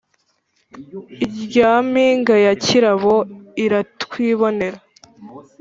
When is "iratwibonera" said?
3.63-4.79